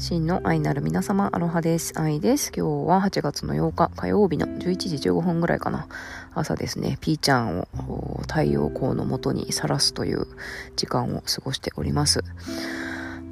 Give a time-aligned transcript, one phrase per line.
[0.00, 1.92] 真の愛なる皆様、アロハです。
[2.00, 2.50] 愛です。
[2.56, 5.88] 今日は8月の8日火曜日の11時15分ぐらいかな。
[6.34, 10.26] 朝ですね、ピーちゃんを太陽光の下にさらすという
[10.74, 12.24] 時間を過ごしております。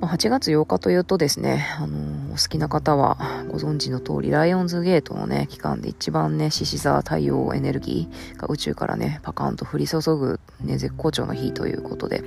[0.02, 3.16] 8月8日というとですね、あのー、お好きな方は
[3.48, 12.22] ご存知の通り、ライオンズゲートのね、期間で一番ね、獅子座太陽エネルギーが宇宙からね、パカンと降り注ぐ、ね、絶好調の日ということで、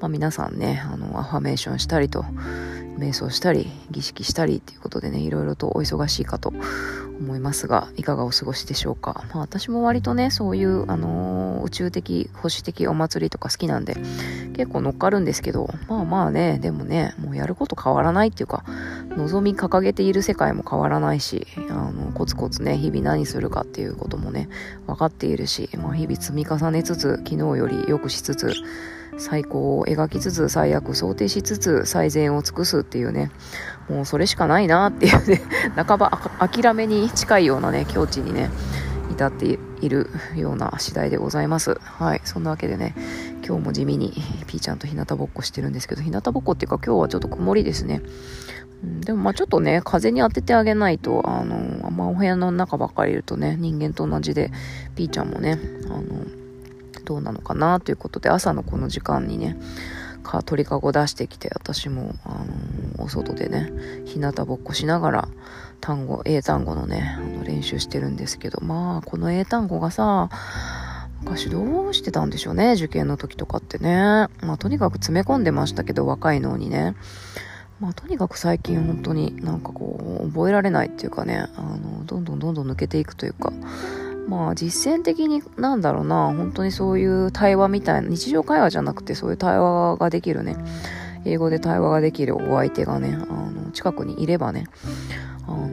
[0.00, 2.24] まあ、皆さんね、あの、アファメーションしたりと、
[2.98, 6.52] 瞑想したり儀式したりっていうことでねいろいろとお忙しいかと
[7.20, 13.96] 思いますがいかがお過ごしでしょうか、まあ、私も割とねそういう、あのー、宇宙的保守的お祭りとか好きなんで
[14.54, 18.64] 結構乗っかるんですけどまあまあねでもねもうやること変わらないっていうか
[19.16, 24.48] 望み掲げている世界も変わらないしあのコツコツね日々何するかっていうこともね
[24.86, 28.52] 分かっているし、まあ、日々積み重ねつつ昨日より良くしつつ
[29.18, 33.30] 最高を描きつつ最悪想定しつつ最善を尽くすっていうね。
[33.88, 35.42] もうそれしかないなっていうね。
[35.76, 38.50] 半ば諦めに近いようなね境地にね
[39.10, 41.78] 至っているような次第でございます。
[41.80, 42.20] はい。
[42.24, 42.94] そんなわけでね
[43.46, 44.12] 今日も地味に
[44.46, 48.02] ピーちゃんと日向ぼっこしてるんですけど日向ぼっこっていうか今日はちょっと曇りですね。
[49.00, 54.50] でもまあちょっとね、風に当ててあげないと、あの、あお部屋の中ばっかりいるとね、人間と同じで、
[54.94, 56.26] ピーちゃんもね、あの、
[57.04, 59.56] どうなのかなということで朝のこの時間にね
[60.22, 63.70] か鳥かご出してきて私も、あのー、お外でね
[64.06, 65.28] 日向ぼっこしながら
[65.80, 70.30] 単語英単語のねあの練習してるんですけどまあこの英単語がさ
[71.20, 73.94] 昔どうしてたんでしょうね受験の時とかってね。
[74.42, 76.94] まあとにかく詰め込んでましたけど若いのにね。
[77.80, 83.52] まあとにかく最近本当になんかこう覚えられないっていうかねあのどんどんどんどん抜けていくというか
[84.26, 86.26] まあ実践的になんだろうな。
[86.34, 90.56] 本当にそういう対話みたいな日常会話じゃなくてそういう対話ができるね。
[91.24, 94.66] 英語で対話ができるお相手がねあの近くにいればね
[95.46, 95.66] あの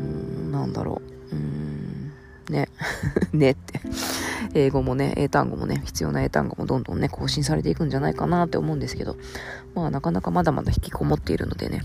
[0.51, 1.35] なんだろう。
[1.35, 2.11] うん
[2.49, 2.67] ね。
[3.33, 3.81] ねって。
[4.53, 9.15] 英語もね英単語もね必要な英単語もどんどんね更新されていくんじゃないかなって思うんですけど。
[9.73, 11.83] まあなかなかまだまだ引きこもっているのでね。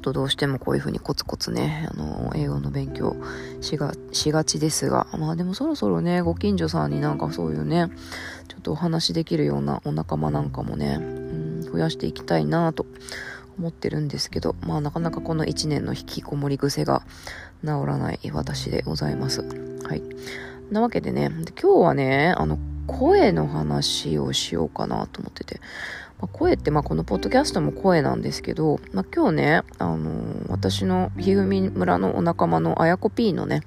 [0.00, 3.16] っとどうしてもこういう風にコツコツね、あの、英語の勉強
[3.60, 7.88] しが、しがちですが、まあでもそろそろね、ご近所さんになんかそういうね、
[8.48, 12.86] ちょっとお話できるようなお仲間なんかもね、うん、増やしていきたいなと
[13.58, 17.02] 思ってるんですけど、まあなかなかこの1年の引きこもり癖が
[17.62, 19.42] 治らない私でございます。
[19.84, 20.02] はい。
[20.70, 25.60] なわけでね、今日はね、あの、声の話をしようかなと思ってて、
[26.20, 33.62] まあ、声って、まあ、このポッドキャストも声なんですけど、まあ、今日ね、あのー、私のひぐみ村のお仲間のあやこ P のね、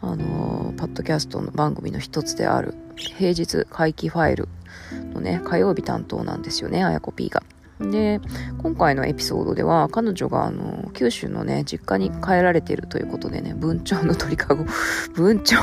[0.00, 4.48] あのー、ポッドキャストの番組の一つである、平日回帰ファイル
[5.12, 7.42] のね、火曜日担当なんですよね、あやこ P が。
[7.80, 8.20] で
[8.58, 14.64] 今回のエピソードでは彼女があの九州のね実家に帰られているということでね文鳥の鳥かご
[15.14, 15.60] 文鳥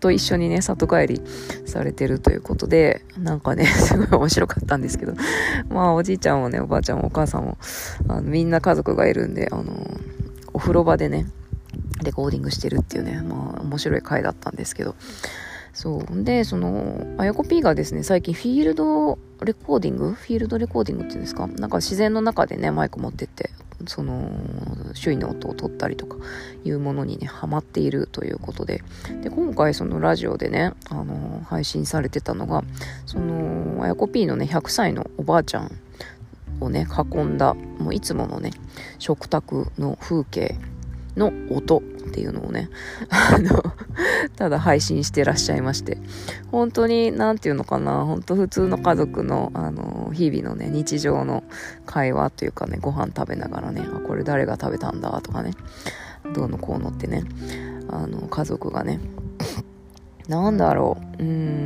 [0.00, 1.22] と一緒にね里帰り
[1.64, 5.14] されてるということでなんかね すごい面白かったんですけど
[5.68, 7.58] まあおじいちゃんもねおばあちゃんもお母さんも
[8.08, 9.64] あのみんな家族がいるんであの
[10.52, 11.26] お風呂場でね
[12.02, 14.96] レコーディングしてるっていうねまあ面白い回だったんですけど
[15.76, 16.24] そう。
[16.24, 20.12] でそのあやこ P がですね最近フィールドレコーディング？
[20.12, 21.46] フィールドレコーディングっていうんですか？
[21.46, 23.50] なんか自然の中でねマイク持ってって
[23.86, 24.30] その
[24.94, 26.16] 周囲の音を取ったりとか
[26.64, 28.82] いうものにねハマっているということで。
[29.22, 32.64] で今回そのラジオでねあの配信されてたのが
[33.04, 35.70] そのあやこ P のね100歳のおばあちゃん
[36.60, 38.52] をね囲んだもういつものね
[38.98, 40.56] 食卓の風景
[41.18, 41.82] の音
[42.16, 42.70] っていうのをね、
[43.10, 43.62] あの、
[44.36, 45.98] ただ配信してらっしゃいまして、
[46.50, 51.44] 本当に、何て言うのかな、本当普通の家族の、あの、日々のね、日常の
[51.84, 55.50] 会話というかね、ご飯食べながらね、あ、これ誰が食べたんだとかね、
[56.34, 57.22] どうのこうのってね、
[57.90, 58.98] あの、家族がね、
[60.26, 61.65] なんだろう、うん、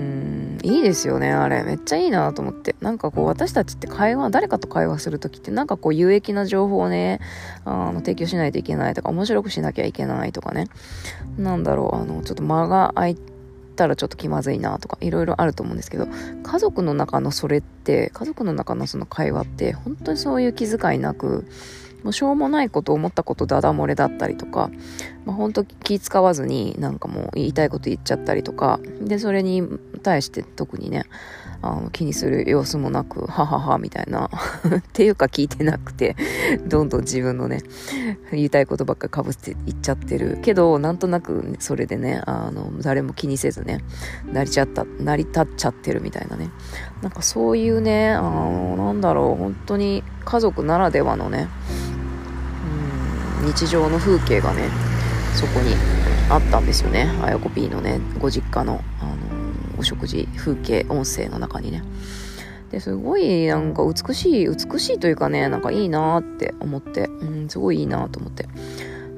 [0.70, 1.64] いいですよね、あれ。
[1.64, 2.76] めっちゃいいなと思って。
[2.80, 7.20] なんかこう、私たちって会話、誰かと会話するときって、なんかこう、有益な情報をね、
[7.64, 10.68] あの、提供しないといけないとか、面白くしなきゃいけないとかね。
[11.36, 13.16] なんだろう、あの、ちょっと間が空い
[13.74, 16.06] たらちょっと気まずいなとか、いろいろあると思うんですけど、
[16.42, 21.46] 家族の中のそれって、家族の中のその会話って、本当にそういう気遣いなく、
[22.02, 24.70] もうしょうもないこと思ったことダダ漏れだったりとか、
[25.30, 29.62] まあ、本当気使わずになんかもう言いたいこと言っちゃったりとかでそれに
[30.02, 31.04] 対して特にね
[31.62, 34.28] あの気にする様子もなくはははみたいな
[34.78, 36.16] っていうか聞いてなくて
[36.66, 37.62] どんどん自分のね
[38.32, 40.38] 言いたいことばっかかぶって言っちゃってる。
[40.42, 43.84] けどなんとなくそれでねあの誰も気にせずね
[44.32, 46.50] 成りちゃった成り立っちゃってるみたいなね。
[47.02, 51.46] なんかそういうねあのなんだろう本当に家族ならではのね
[53.42, 54.89] 日常の風景がね
[55.34, 55.74] そこに
[56.28, 57.08] あったんですよね。
[57.22, 59.16] あやこ P のねご実家の、あの
[59.78, 61.82] お食事風景音声の中にね。
[62.70, 68.48] ですごいなんか美しい美しいというかねなんかいいなって思って、うん、すごいいいなと思って。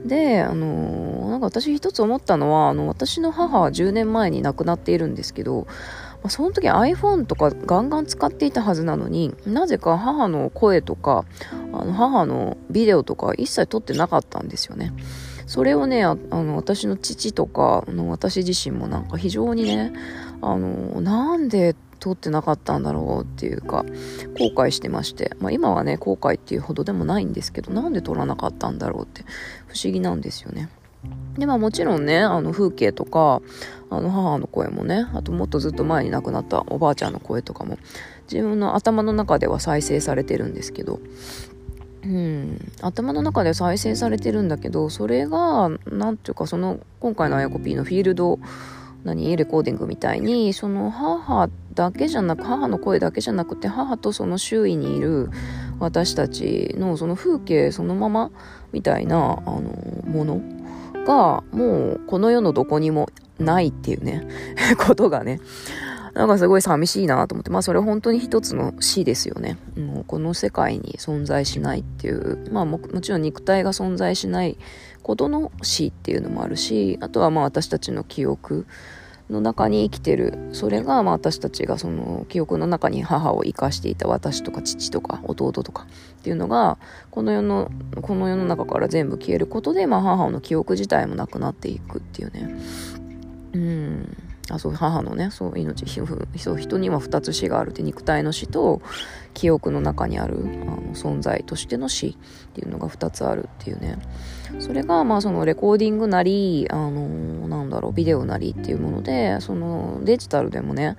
[0.06, 5.66] であのー、なんか私一つ思ったのはあの私の母は10年前に亡くなっているんですけど、
[6.28, 11.24] その時 iPhone とかガンガン使っていたはずなのになぜか母の声とか
[11.72, 14.92] あの母のビデオとか一切撮ってなかったんですよね。
[15.52, 19.92] それをねあの私の父とかの私自身もなんか非常にね
[20.40, 23.84] あのなんで撮ってなかったんだろうっていうか
[24.38, 29.24] 後悔してまして、まあ、今はね後悔っていうほどでもないんですけどなんで撮らなかったんだろうって
[29.66, 30.70] 不思議なんですよね。
[31.36, 33.42] でまあもちろんねあの風景とか
[33.90, 37.76] あの母の声もねあともっとずっと前に亡くなったおばあちゃんの声とかも
[38.22, 41.00] 自分の頭の中では再生されてるんですけど
[42.04, 42.72] うん。
[42.80, 48.38] 頭の中で再生されてるんだけどそれが何ていうかその今回のあやこ P のフィールド
[49.04, 55.30] 何レコーディングみたいにその母だけじゃなく母の声だけじゃなくて母とその周囲にいる
[55.80, 58.30] 私たちのその風景そのまま
[58.72, 59.60] みたいなあの
[60.06, 60.40] もの
[61.04, 64.26] がもうこの世のどこにもないっていうね。
[64.86, 65.40] ことがね。
[66.14, 67.50] なんかすごい寂しいなと思って。
[67.50, 69.56] まあそれ本当に一つの死ですよね。
[69.76, 72.50] もうこの世界に存在しないっていう。
[72.52, 74.58] まあもちろん肉体が存在しない
[75.02, 78.66] ことの死っていうのもあるしあとはまあ私たちの記憶
[79.30, 80.50] の中に生きてる。
[80.52, 85.86] それがまあ私たちがその記憶の中に母を生かしていた私とか父とか弟とか
[86.20, 86.76] っていうのが
[87.10, 87.70] この世の
[88.02, 92.54] この世の中から全部消えることで、まあ、母の記憶自体もなくなっていくっていうね。
[93.54, 94.31] うん。
[94.50, 95.86] あそう母のねそう命
[96.36, 98.82] そう人には2つ死があるって肉体の死と
[99.34, 103.98] 記憶の中にあるあの存在としての死っていうのが2つあるっていうね。
[104.58, 110.96] それがまあそのレコーディングなりあのなんだろうビデオなりっていうものでそのデジタルでもね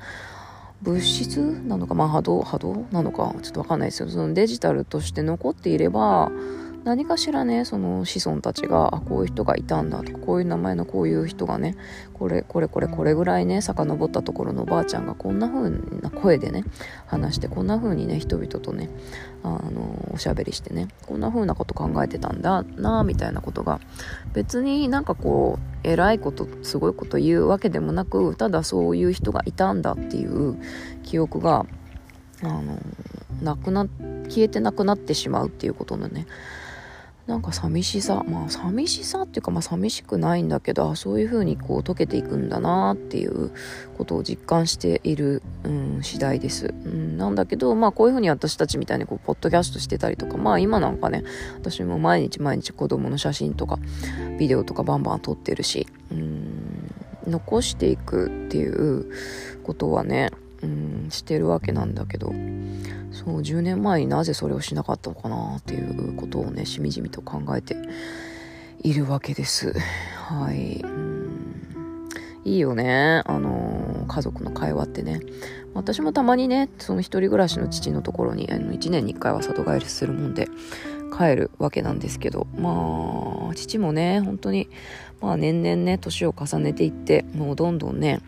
[0.81, 6.31] 物質なのかまあ波動波動なのかちょっとわかんないですけどそのデジタルとして残っていれば
[6.83, 11.75] 何かしらねその子孫たちがあこういう人がいたんだとかこういう名前のこういう人がね
[12.13, 15.69] これこれこれこれぐらいね遡ったところのおばあちゃんがこんな風
[16.01, 16.65] な声でね
[17.06, 18.89] 話してこんな風にね人々とね
[19.44, 23.79] あのおしゃべりしてねこんな風なこと考えてたんだなみたいなことが
[24.33, 30.57] 別になんかこう偉いことすごいこと言うわけでもなくただそういう人がいたんだっていう
[31.03, 31.65] 記憶が
[32.41, 32.77] あの
[33.41, 33.88] なくな
[34.27, 36.25] 消えてなくなってしまうっていうことのね
[37.28, 38.24] なんか寂しさ。
[38.28, 43.52] まあ寂しさっていうかまあ寂しくないんだけどそういう風にこう溶けていくんだなっていう
[43.98, 51.24] ことを実感している、うん、次第です、うん、なんだけどまあこういう風に私たちみたいにこうポッドキャストしてたりとかまあ今なんかね
[51.56, 53.80] 私も毎日毎日子供の写真とか
[54.38, 56.94] ビデオとかバンバン撮ってるし、うん、
[57.28, 59.12] 残していくっていう
[59.64, 60.30] ことはね、
[60.63, 62.27] うん、してるわけなんだけど
[63.12, 67.75] そう10年前になぜそれをしなかったのかなっていうことをねしみじみと考えて
[68.81, 69.74] いるわけです。
[70.15, 70.81] はい。
[70.83, 72.10] うん。
[72.44, 73.21] いいよね。
[73.25, 75.21] あの家族の会話ってね。
[75.74, 80.48] 私もたまにねその一人暮らしの父のところにあの1年に1回は里帰りするもんで
[81.17, 84.70] 帰るわけなんですけどまあ父もね本当に
[85.20, 88.22] まあ年々ね年を重ねていってもうどんどんね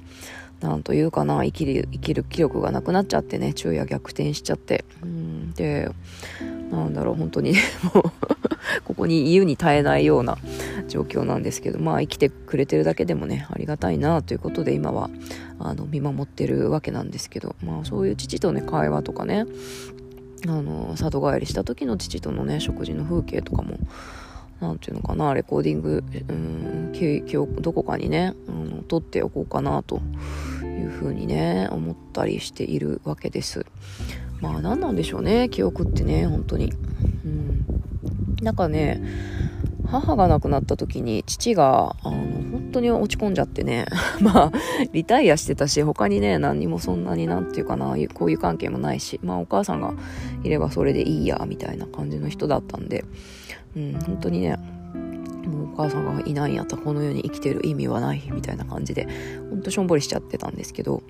[0.62, 4.86] なんというかな生きる生きる気力がなくなっちゃってね昼夜逆転しちゃって。
[5.04, 5.90] うんで
[6.72, 7.60] なんだろう本当にね
[7.94, 8.04] もう
[8.84, 10.38] ここに言うに耐えないような
[10.88, 15.10] 状況なんですけどまあ生きてくれてるだけでもねありがたいなということで今は
[15.60, 19.46] あの見守ってるわけなんですけどまあそういう父とね会話とかね
[20.48, 23.78] あの里帰りした時の父とのね食事の風景とかも
[24.60, 30.02] 何て言うのかなレコーディング、うん、記憶どこかにね、うん、撮っておこうかなと
[30.64, 33.66] いうふうにね思ったりしているわけです。
[34.42, 36.72] まあ何なんでしょうね記憶ってね本当に。
[37.26, 37.66] うん。
[38.42, 39.02] なんかね
[39.88, 43.86] 母が亡くなった時に父があの本当に落ち込んじゃってね。
[44.22, 44.51] まあ
[44.94, 49.20] リタイアしてたし他にね何もそんなになんていうかなこういう関係もないし。
[49.24, 49.94] まあお母さんが
[50.44, 53.03] いればそれでいいやみたいな感じの人だったんで。
[53.75, 54.58] うん、本当にね
[55.46, 59.08] もうお母さんがいないんやったらこの世に生きてる意味はないみたいな感じで
[59.50, 61.03] ほんとしょんぼりしちゃってたんですけど、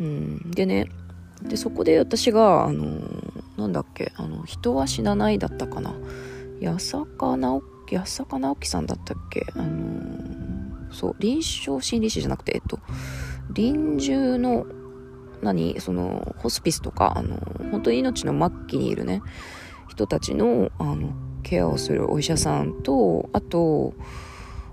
[0.00, 0.88] うん、でね
[1.42, 3.00] でそこで私があの
[3.56, 5.94] なんだっけあの人は死なないだったかな。
[6.60, 9.46] 八坂直樹八坂直樹さんだったっけ？
[9.54, 10.37] あの
[10.90, 12.78] そう臨床心理士じゃなくてえっと
[13.50, 14.66] 臨終の
[15.42, 15.80] 何？
[15.80, 17.36] そのホスピスとかあの
[17.70, 19.22] 本当に命の末期にいるね
[19.88, 23.94] 人たちのあのケアをするお医者さんとあと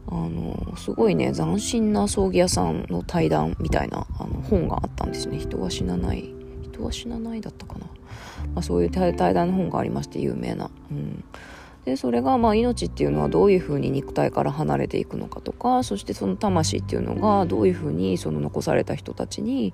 [0.08, 5.40] あのすごいね斬新な葬儀屋さんの対談みたいなあの本があったんですね。
[5.40, 7.86] 人は死なない人は死なないだったかな、
[8.54, 11.24] まあ、そういう対談の本がありまして有名な、うん、
[11.86, 19.74] でそれがまあ命っていうのはどういうふうに肉体から離れていくのかとかそしてその魂っていうのがどういうふうにその残された人たちに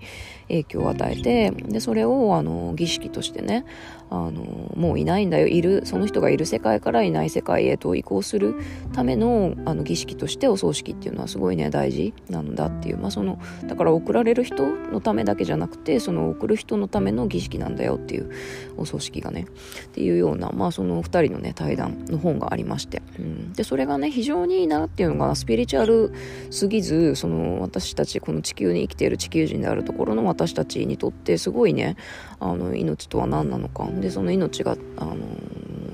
[0.50, 3.66] 影響を与えてでそれをあの儀式としてね
[4.10, 5.48] あのもういないんだよ。
[5.48, 8.56] いるその人がいる世界からいない世界へと移行する
[8.92, 18.30] ためのあの儀式としてお葬式っていうのはすごいね大事なんだっていう、まあ、そのだから送られる人のためだけじゃなくてその送る人のための儀式なんだよっていう
[18.76, 19.48] お葬式がね
[19.86, 26.14] っていうような、まあ、その2人のね対談の本がありまして、うん、でそれがね非常にいいなっていうのがスピリチュアル
[26.50, 31.98] すぎずその私たちこの地球に生きている地球人であるところの私たちにとってすごいね
[32.40, 33.88] あの命とは何なのか。
[34.00, 35.16] でその命があの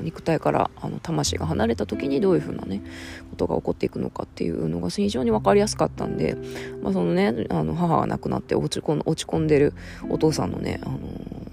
[0.08, 2.82] 肉体からあの魂が離れた時にどういうふうなね
[3.30, 6.38] ことが起こっていくのかっていうのが非常に分かりやすかったんで、
[6.82, 9.74] まあ、そのねあの母が亡くなって落ち込ん落ち込んでる
[10.10, 11.00] お父さんのねあの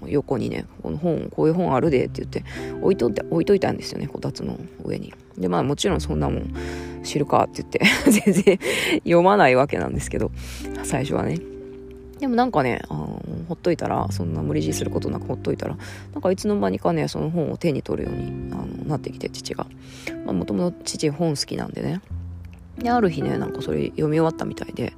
[0.09, 2.43] 横にねこの本こういう本あるでって言って
[2.81, 6.53] 置いとって置いといたんですよねこたつの上にでまあもちろんそんなもん
[7.03, 8.59] 知るかって言って 全然
[9.03, 10.31] 読まないわけなんですけど
[10.83, 11.39] 最初はね
[12.19, 15.77] でもなんかね、あほっといたら、そんな無理強いすることなくほっといたら、
[16.13, 19.67] なんかいつの間にかね、その本を手に取るようにあのなってきて、父が。
[20.25, 22.01] まあ、もともと父本好きなんでね。
[22.77, 24.93] で、ある日ね、なんかそれ読み終わったみたいで、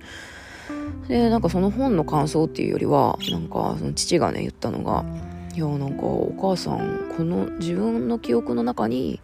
[1.08, 5.06] で、なんかその本の感想っていうよりは、なんかその父がね、言ったのが、
[5.56, 9.20] いや、なんかお母さん、この自分の記憶の中に、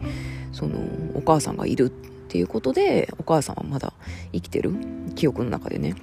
[0.52, 0.78] その
[1.14, 3.92] お母さんがいるっていうことで、お母さんはまだ
[4.32, 4.72] 生きてる
[5.14, 5.94] 記憶の中でね。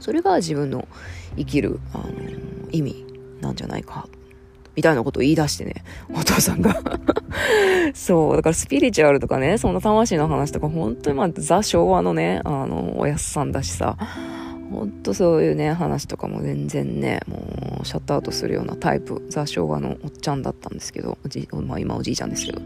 [0.00, 0.86] それが自分の
[1.36, 2.04] 生きる、あの
[2.70, 3.04] 意味
[3.40, 4.06] なんじゃないか
[4.76, 5.82] みたいなことを言い出してね、
[6.14, 6.80] お父さんが
[7.94, 13.96] そう、だからスピリチュアルとかね、そんな魂の話とか、本当にまあ、ザ昭和のね、あの、おやすさんだしさ、
[14.70, 21.18] ほんとそういうね、話とかも全然ね、もう、シャットアウトするようなタイプ、ザ昭和のおっちゃんだったんですけど、
[21.62, 22.60] まあ今おじいちゃんですけど、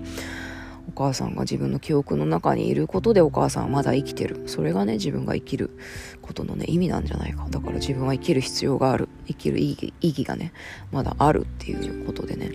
[0.88, 4.42] お母さんが自分の記憶の中にいることでお母さんはまだ生きてる。
[4.46, 5.70] それがね自分が生きる
[6.20, 7.46] ことのね意味なんじゃないか。
[7.50, 9.08] だから自分は生きる必要がある。
[9.26, 10.52] 生きる意義意義がね
[10.90, 12.50] まだあるっていうことでね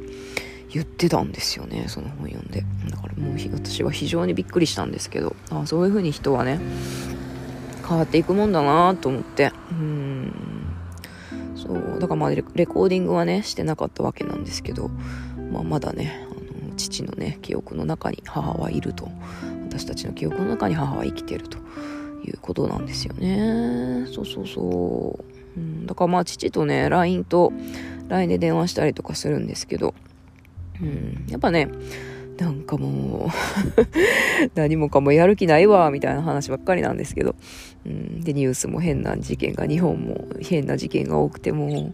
[0.69, 2.63] 言ってたんですよねその本読んで。
[2.91, 6.59] だからもう私は非常にびっくりしたんですけどあそういう風に人はね
[7.87, 9.51] 変わっていくもんだなと思って。
[9.71, 10.33] うん。
[11.55, 11.99] そう。
[11.99, 14.89] だからまあレコーディングはねしてなかったわけなんですけど、
[15.51, 16.33] まあ、まだねあ
[16.69, 19.09] の父のね記憶の中に母はいると。
[19.69, 21.57] 私たちの記憶の中に母は生きてると。
[22.29, 24.05] いうことなんですよね。
[24.07, 25.19] そうそうそ
[25.55, 27.53] う、うん、だからまあ父とね LINE と
[28.07, 29.93] LINE で電話したりとかするんですけど、
[30.81, 31.69] うん、やっぱね
[32.37, 33.29] なんかもう
[34.55, 37.35] 何もかもやる気ないわ、みたいな話ばっかりなんですけど。
[37.85, 41.93] うん、で、ニュースも変な事件が、日本も変な事件が多くて、も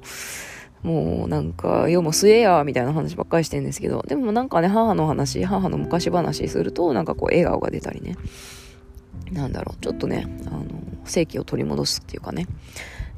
[0.84, 8.18] う、もうなんか、世も末や、みたいな話ばっかりしてんですけど、でもなんかね、母の話、母の昔話すると、なんかこう、笑顔が出たりね。
[9.32, 10.66] なんだろう、ちょっとね、あの、
[11.06, 12.48] 正気を取り戻すっていうかね。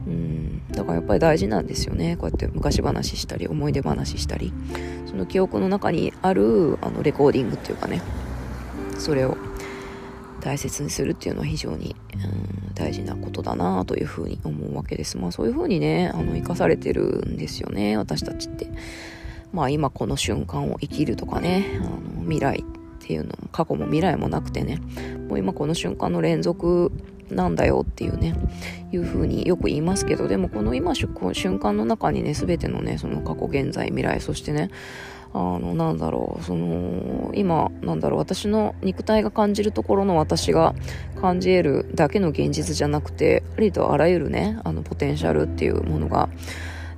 [0.06, 2.18] うん、だからやっぱり大事なんですよね。
[2.18, 4.54] こうやって昔話したり、思い出話したり、
[5.06, 8.02] その記憶の中にある、あの、レコーディングっていうかね、
[8.98, 9.38] それを
[10.42, 15.18] 大切にするっていうのは非常に、うん、大事なことだなというふうに思うわけです。
[15.18, 18.68] まあそういうふうにね、あの、生かされてるんですよね、私たちって。
[19.54, 24.82] まあ今この瞬間を生きるとかね、あの未来っていうのも過去も未来もなくてね、
[25.30, 26.92] もう今この瞬間の連続
[27.30, 28.36] なんだよっていうね、
[28.92, 34.70] いうふうによく言いますけど、でもこの今瞬間の中にね、全てのね、その過去、現在、未来、そしてね、
[35.34, 40.74] あの、なんだろう、その、今、なんだろう、私の肉体が感じるところの私が
[41.20, 46.30] 感じ得るだけの現実じゃなくて、ありとあらゆるね、あの、ポテンシャルっていうものが、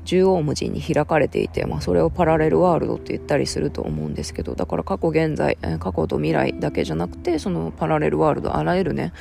[0.07, 9.11] 縦横無尽に開かれていて、まあ、それをパラレルワールドって言ったりすると思うんですけど、だから過去現在、過去と未来だけじゃなくて、そのパラレルワールド、あらゆるね、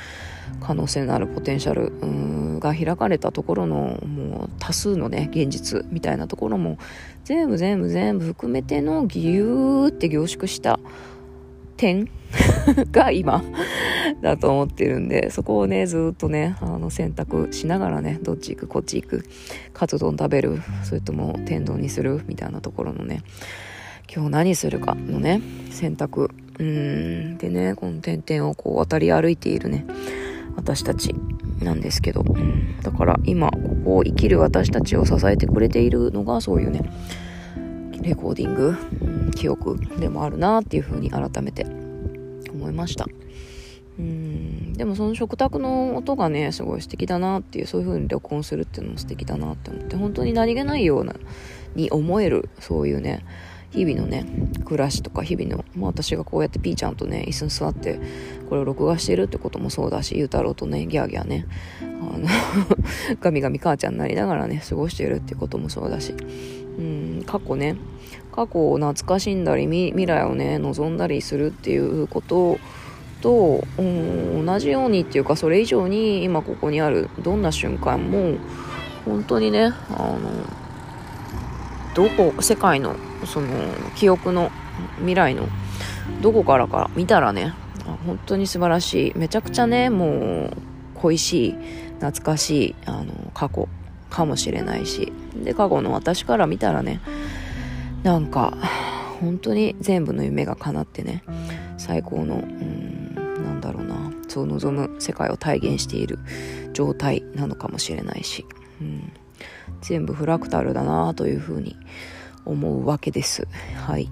[0.61, 6.77] 可能性のあるポテンシャルが開かれたところのもう多数のね現実みたいなところも
[7.25, 10.79] 全部全部全部含めてのギューって凝縮した
[11.77, 12.09] 点？
[12.91, 13.41] が今
[14.21, 18.67] だと思ってるんでそこをねずっとねあの選択しながらねどっち行く？
[18.67, 19.23] こっち行く？
[19.73, 20.61] カツ丼食べる？
[20.83, 22.21] それとも天丼にする？
[22.27, 23.21] みたいなところのね
[24.13, 25.41] 今日何するかのね
[25.71, 26.29] 選択。
[26.59, 27.37] うん。
[27.37, 29.85] でねこの点々をこう渡り歩いているね
[30.55, 31.15] 私たち
[31.61, 32.25] なんですけど、
[32.83, 36.81] だから今ここを生きる私たちを支えてくれているのがそういうね
[38.01, 38.75] レコーディング、
[39.35, 41.65] 記憶でもあるなっていうふうに改めて
[42.51, 43.05] 思いました。
[43.99, 51.15] うんでもその食卓の音がねすごい素敵だなっていうそういう風に録音するっていうのも素敵だなって思って本当に何気ないような
[51.75, 53.25] に思えるそういうね
[53.71, 54.25] 日々のね
[54.65, 57.99] 暮らしとか日々の、まあ、私がこうやってピーちゃんとね椅子に座って
[58.49, 61.47] これを録画してるってこともそうだしゆうたろうとねギャーギャーね
[61.81, 62.27] あの
[63.19, 66.13] ガミガミ母ちゃんになりながらね過ごしてるってこともそうだし
[66.77, 67.75] うん過去ね。
[68.31, 72.59] 過去を懐かしんだり未来をね望んだりするっていうこと
[73.21, 78.35] と、うん、同じようにっていうかそれ以上に今ここにあるどんな瞬間も
[79.05, 80.19] 本当にねあの
[81.95, 83.47] どこ世界のその
[83.95, 84.51] 記憶の
[84.97, 85.47] 未来の
[86.21, 87.53] どこからか見たらね
[88.05, 89.17] 本当に素晴らしい。
[89.17, 90.57] めちゃくちゃねもう
[90.95, 91.55] 恋しい
[91.99, 93.67] 懐かしいあの過去。
[94.09, 95.11] かもしれないし
[95.43, 97.01] で過去の私から見たらね
[98.03, 98.57] なんか
[99.19, 101.23] 本当に全部の夢が叶ってね
[101.77, 106.19] 最高のうんなんだろうなそう望む世界を体現している
[106.73, 108.45] 状態なのかもしれないし、
[108.81, 109.11] うん、
[109.81, 111.75] 全部フラクタルだなというふうに
[112.45, 113.47] 思うわけです。
[113.75, 114.09] はい。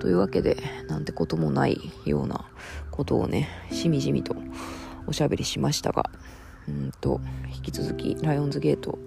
[0.00, 0.56] というわけで、
[0.88, 2.44] なんてこともないような
[2.90, 4.34] ことをね、しみじみと
[5.06, 6.10] おしゃべりしましたが、
[6.68, 7.20] うんと、
[7.54, 8.98] 引き続き、ライオンズゲート、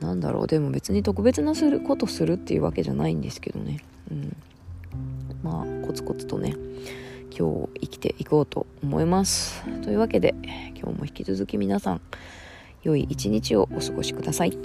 [0.00, 3.84] なんだろう、でも別に特別なすることするっていうわけじゃないんですけどね。
[4.10, 4.36] うん。
[5.42, 6.54] まあ、コツコツとね、
[7.36, 9.62] 今日生きていこうと思います。
[9.82, 10.34] というわけで、
[10.74, 12.00] 今日も引き続き皆さん、
[12.82, 14.56] 良い一日をお過ごしください。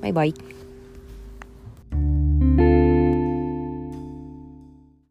[0.00, 0.67] バイバイ。